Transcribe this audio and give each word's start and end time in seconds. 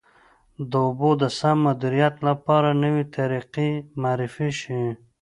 د 0.71 0.73
اوبو 0.85 1.09
د 1.21 1.23
سم 1.39 1.57
مدیریت 1.67 2.15
لپاره 2.27 2.69
نوې 2.83 3.03
طریقې 3.15 3.69
معرفي 4.01 4.49
شي. 4.61 4.83